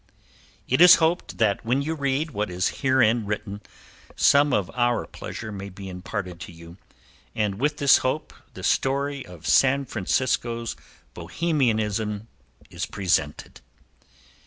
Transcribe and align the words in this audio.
It 0.67 0.81
is 0.81 0.95
hoped 0.95 1.37
that 1.37 1.63
when 1.63 1.83
you 1.83 1.93
read 1.93 2.31
what 2.31 2.49
is 2.49 2.81
herein 2.81 3.27
written 3.27 3.61
some 4.15 4.51
of 4.51 4.71
our 4.73 5.05
pleasure 5.05 5.51
may 5.51 5.69
be 5.69 5.87
imparted 5.89 6.39
to 6.39 6.51
you, 6.51 6.77
and 7.35 7.59
with 7.61 7.77
this 7.77 7.97
hope 7.99 8.33
the 8.55 8.63
story 8.63 9.23
of 9.23 9.45
San 9.45 9.85
Francisco's 9.85 10.75
Bohemianism 11.13 12.27
is 12.71 12.87
presented. 12.87 13.61